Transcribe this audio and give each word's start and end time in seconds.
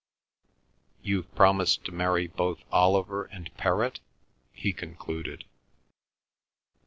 "You've 1.03 1.35
promised 1.35 1.85
to 1.85 1.91
marry 1.91 2.25
both 2.25 2.63
Oliver 2.71 3.25
and 3.25 3.55
Perrott?" 3.55 3.99
he 4.51 4.73
concluded. 4.73 5.45